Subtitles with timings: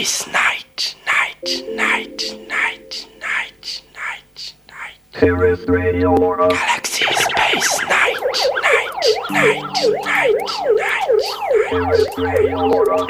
[0.00, 4.98] Space Night, Night, Night, Night, Night, Night, Night.
[5.14, 6.48] Sirius Radio Lora.
[6.48, 8.16] Galaxy Space Night,
[8.62, 9.60] Night, Night,
[10.02, 10.36] Night,
[10.78, 11.20] Night,
[11.68, 13.06] Sirius Radio Lora.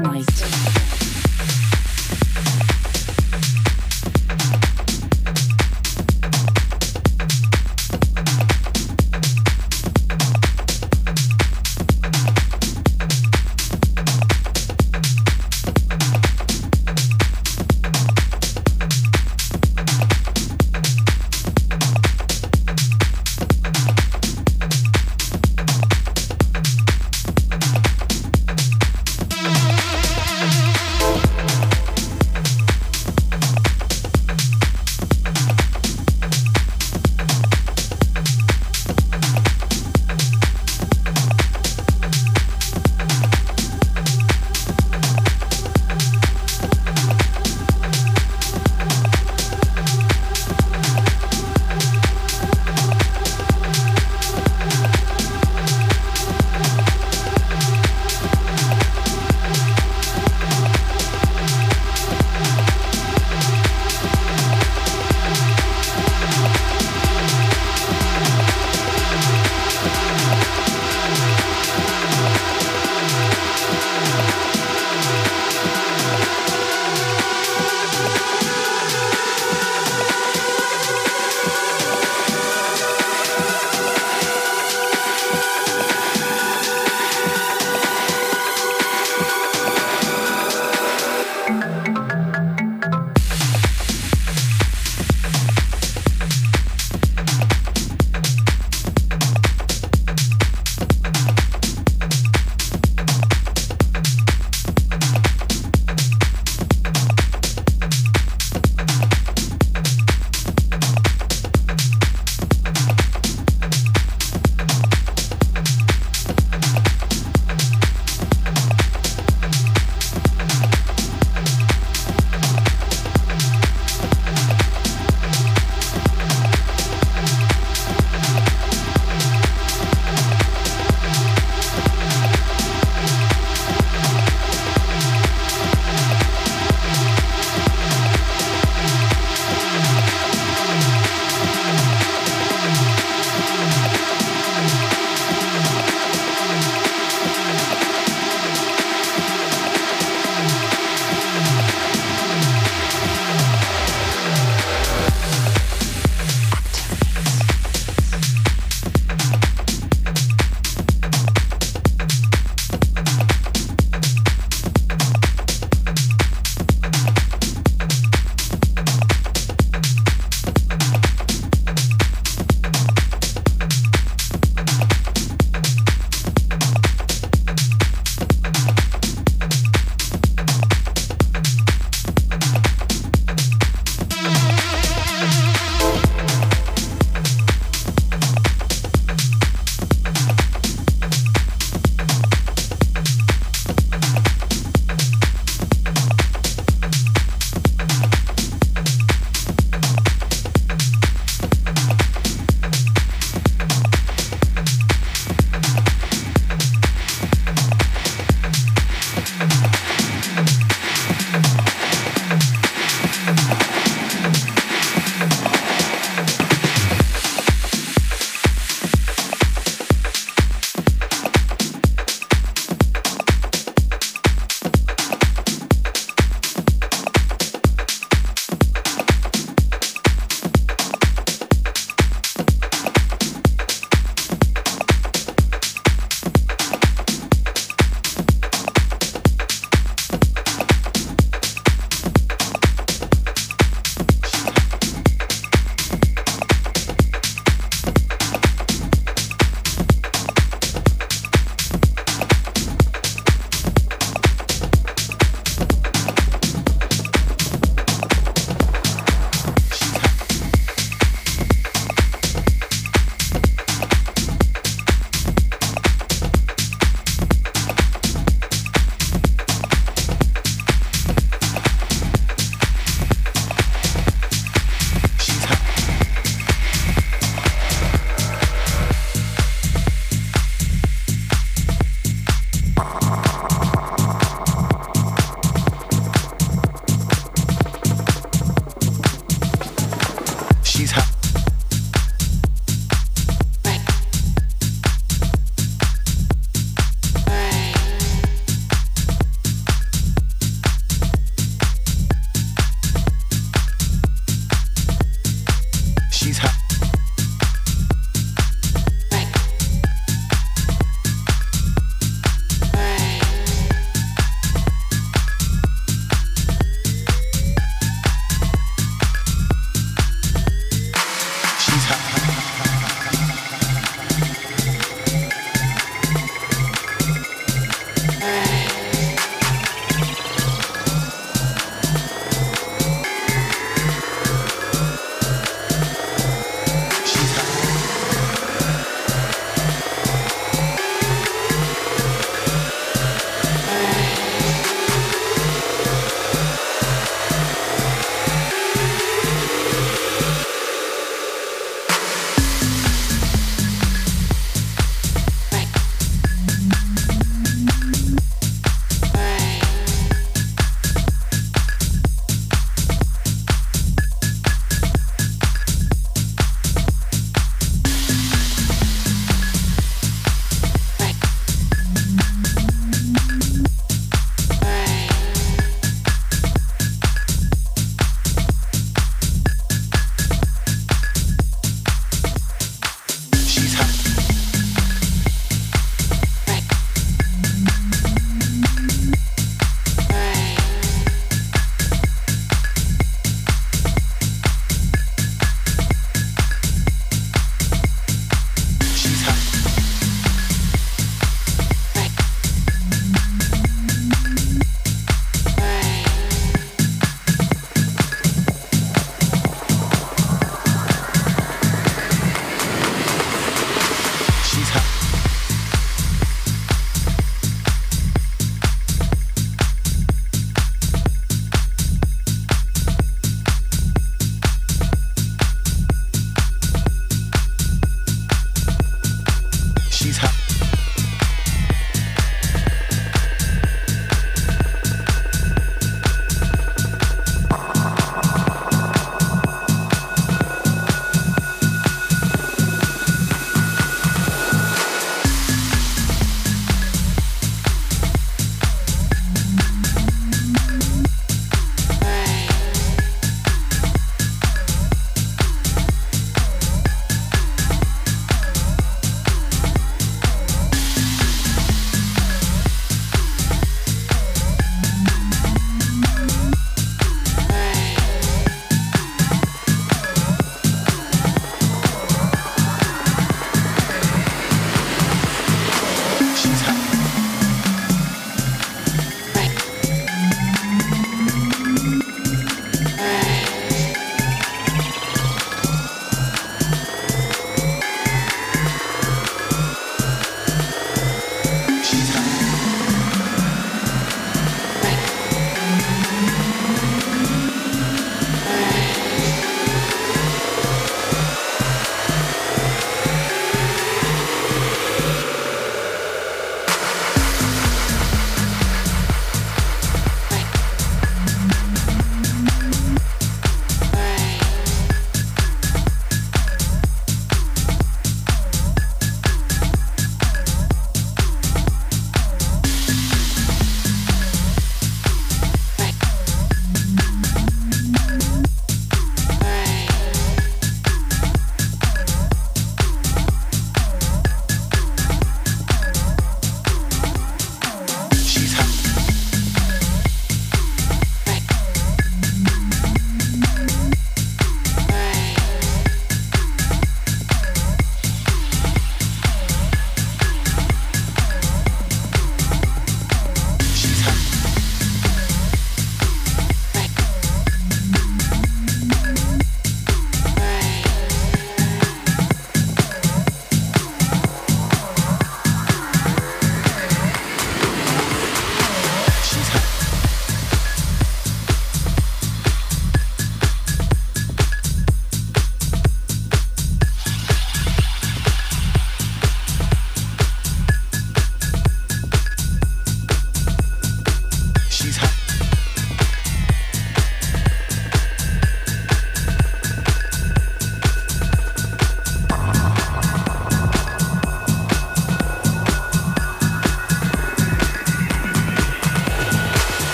[0.00, 0.27] Night.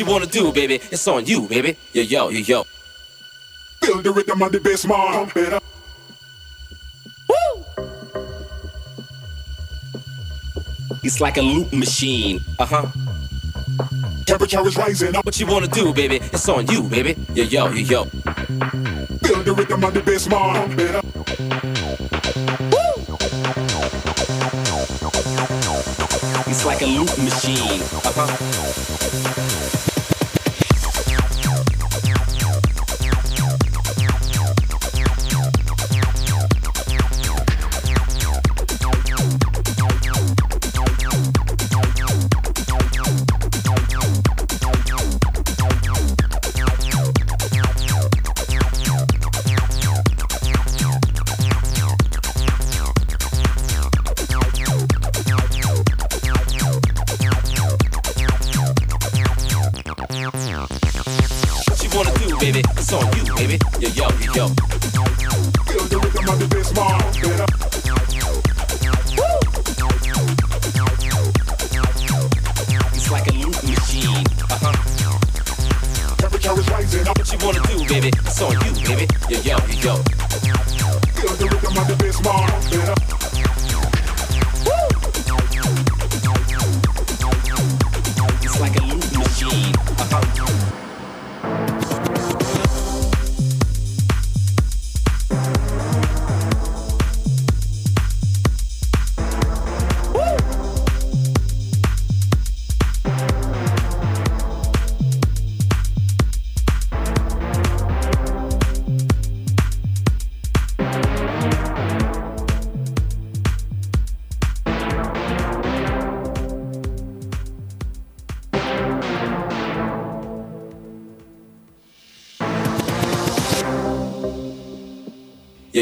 [0.00, 0.80] you wanna do, baby.
[0.90, 1.76] It's on you, baby.
[1.92, 2.66] Yo, yo, yo, yo.
[3.82, 4.96] Build the rhythm on the bass, man.
[4.96, 5.62] Pump it.
[7.28, 7.64] Woo!
[11.02, 12.40] It's like a loop machine.
[12.58, 12.86] Uh huh.
[14.24, 15.14] Temperature is rising.
[15.22, 16.16] What you wanna do, baby?
[16.16, 17.14] It's on you, baby.
[17.34, 18.04] Yo, yo, yo, yo.
[18.04, 20.54] Build the rhythm on the bass, man.
[20.54, 21.04] Pump it.
[22.72, 22.90] Woo!
[26.50, 27.82] It's like a loop machine.
[27.82, 28.49] Uh-huh.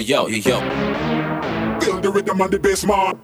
[0.09, 0.61] yo, yo, yo.
[1.81, 3.18] Feel the rhythm on the bass, man.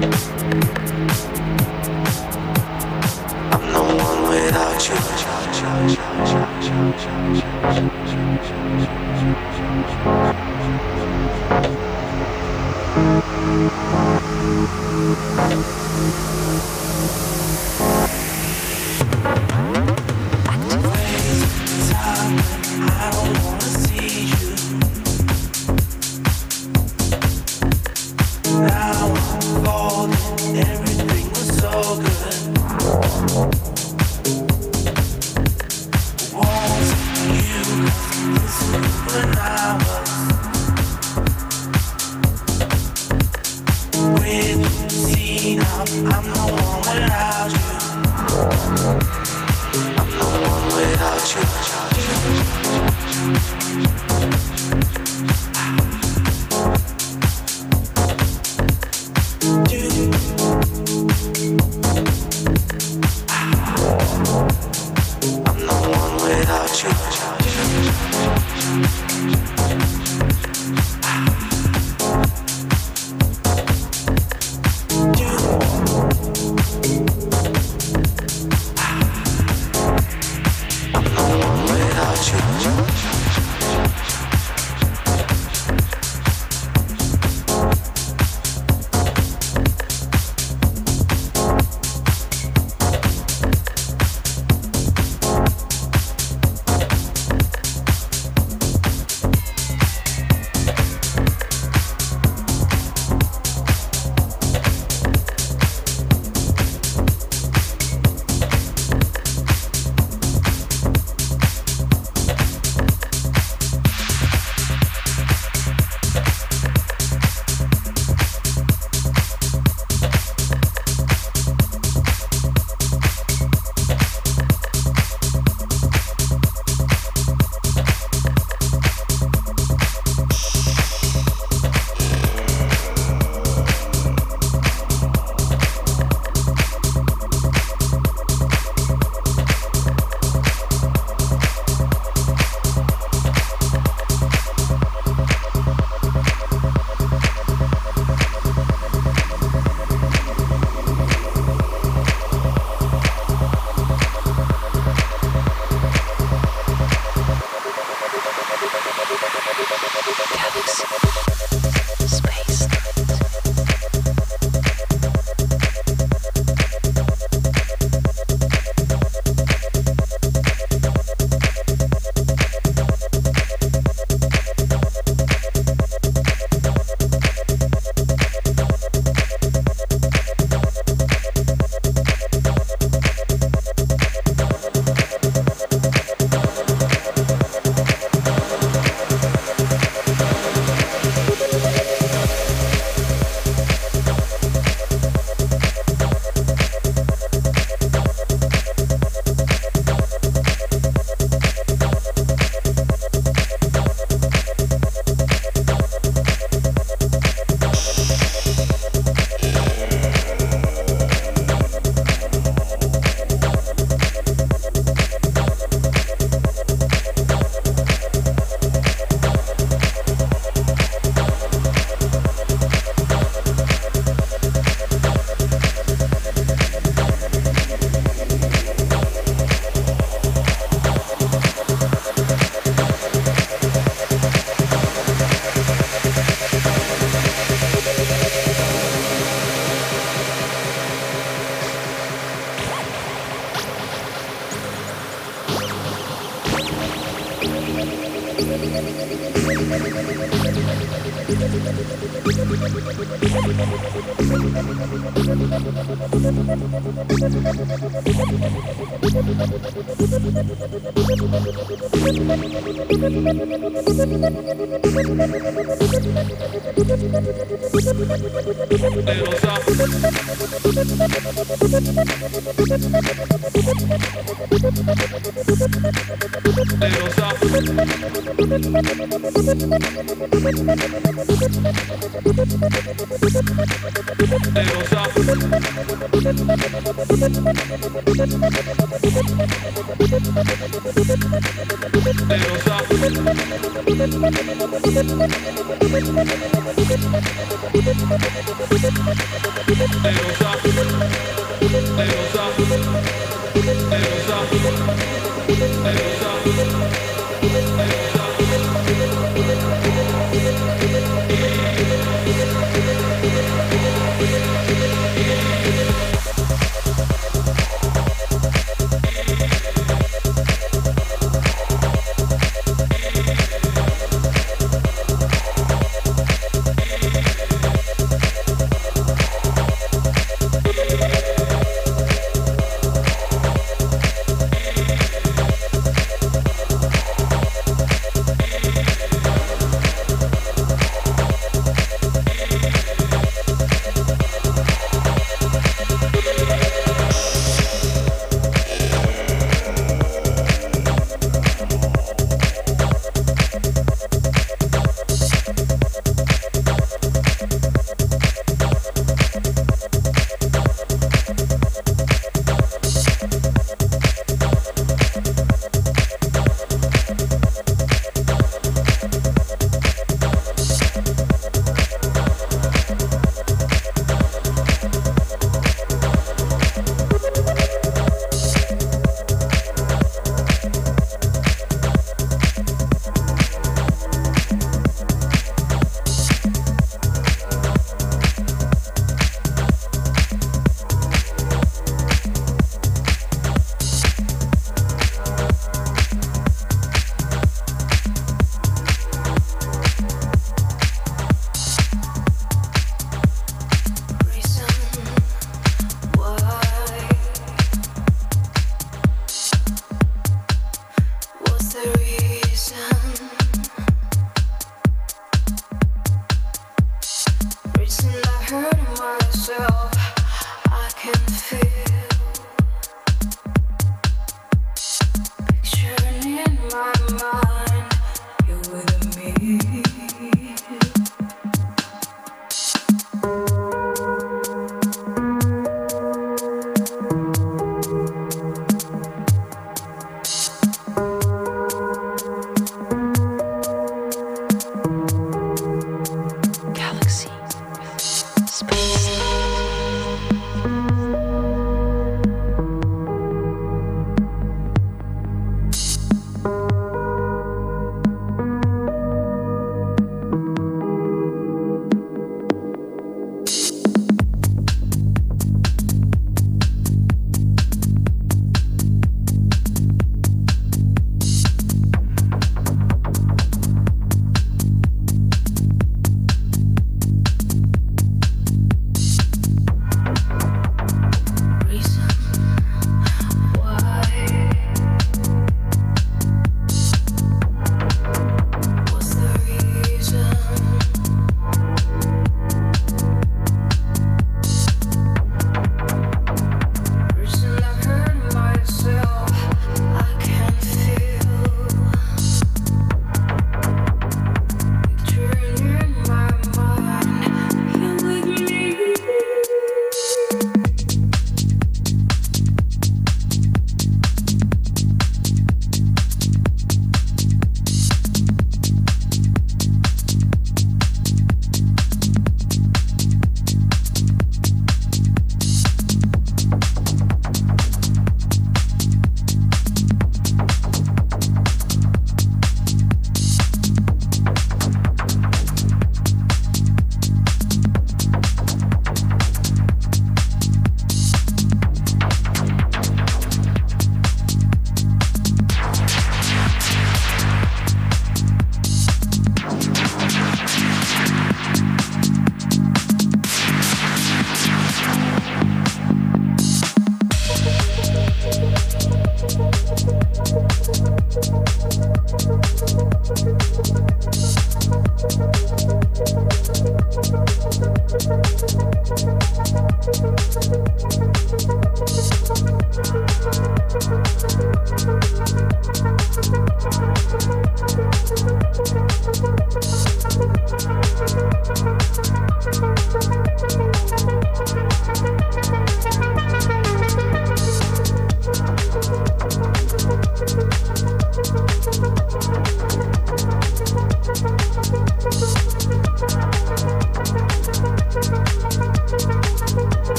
[0.00, 0.37] Thank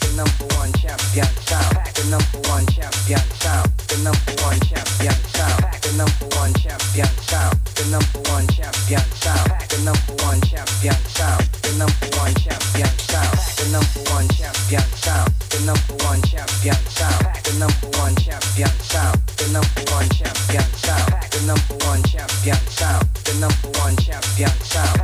[0.00, 1.76] The number one champion sound.
[1.92, 3.68] The number one champion sound.
[3.84, 5.60] The number one champion sound.
[5.84, 7.52] The number one champion sound.
[7.76, 9.52] The number one champion sound.
[9.68, 11.44] The number one champion sound.
[11.60, 13.44] The number one champion sound.
[13.60, 15.36] The number one champion sound.
[15.52, 16.80] The number one champion
[18.88, 19.20] sound.
[19.36, 21.12] The number one champion sound.
[21.28, 23.04] The number one champion sound.
[23.20, 25.01] The number one champion sound.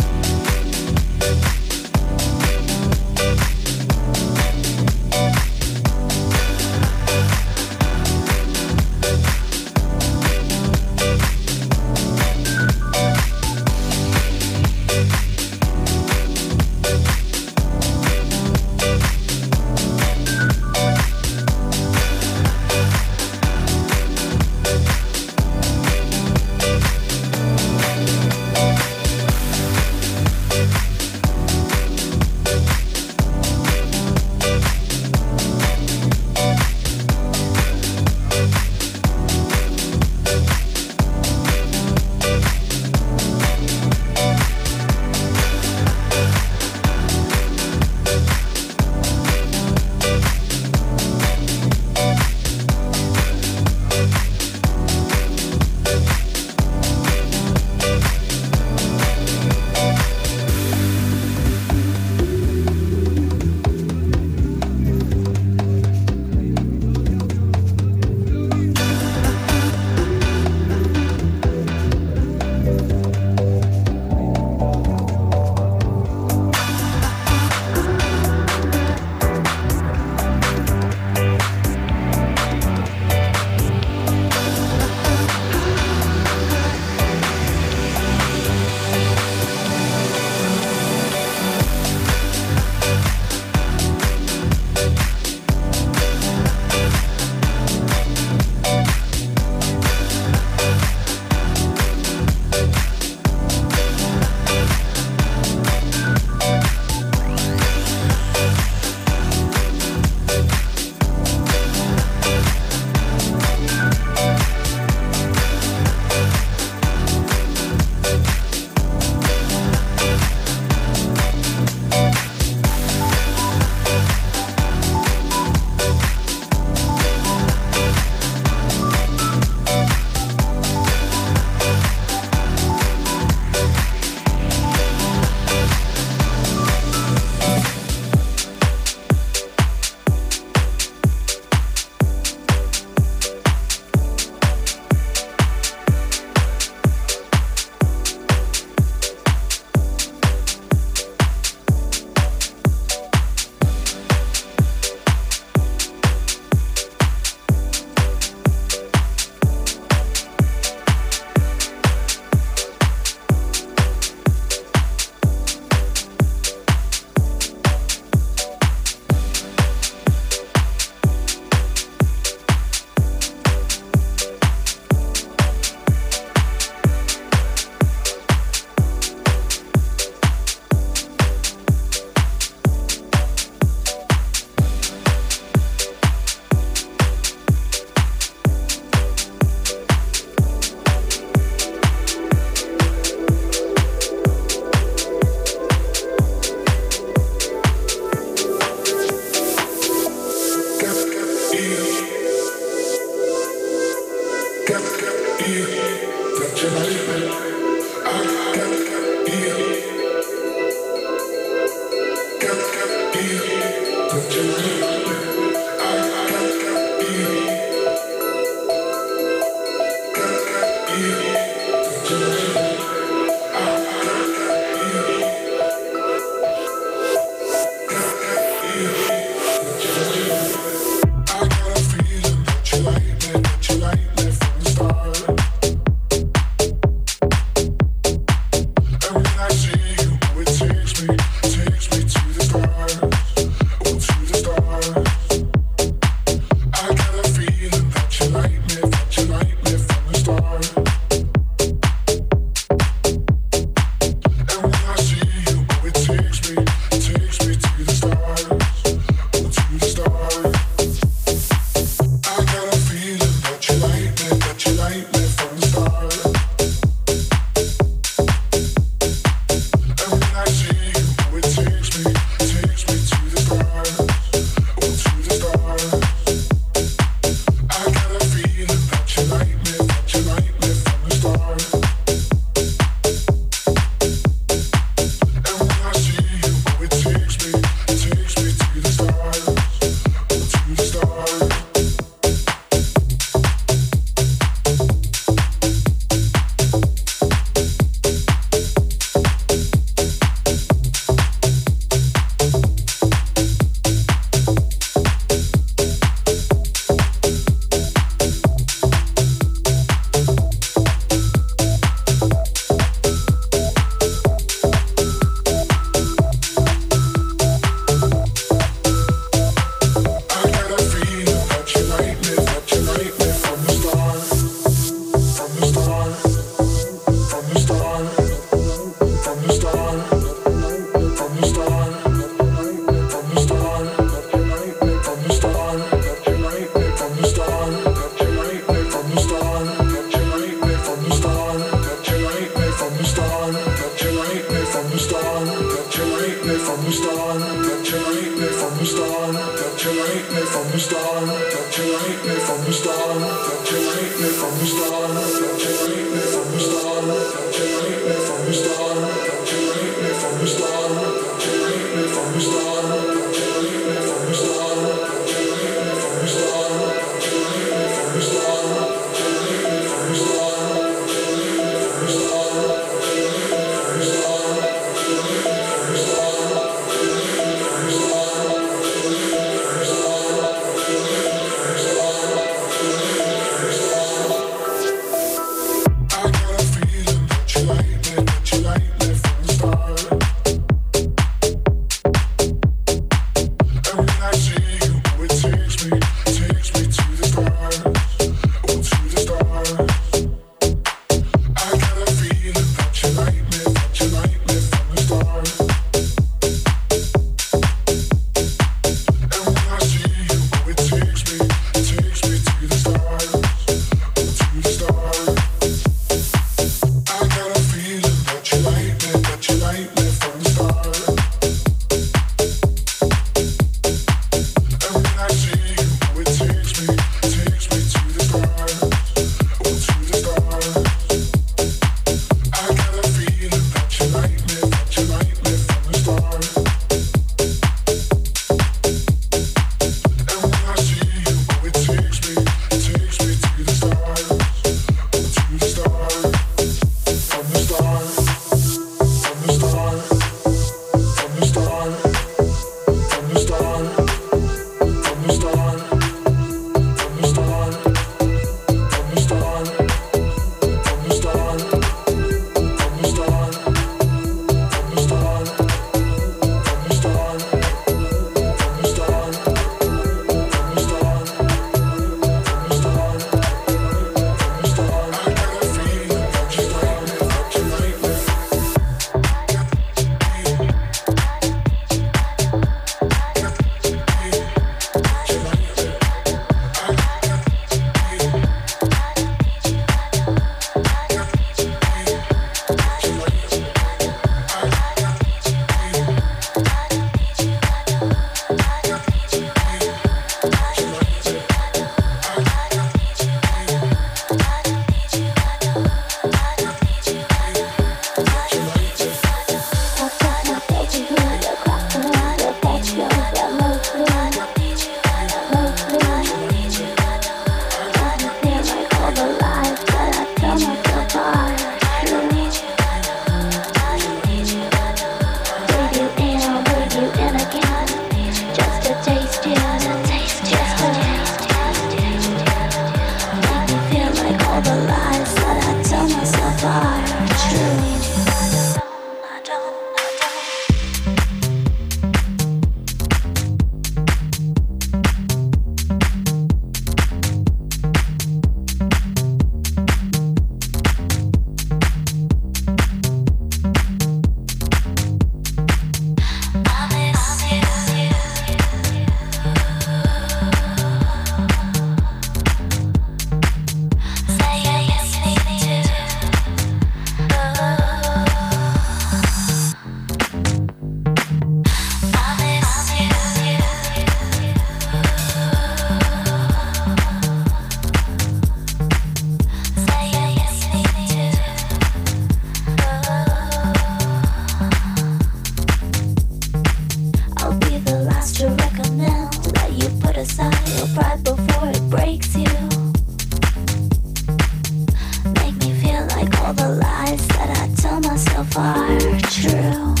[598.61, 600.00] are true.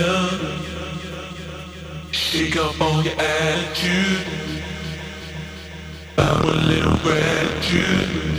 [2.12, 4.26] shake up all your attitude.
[6.16, 8.35] I'm a little gratitude.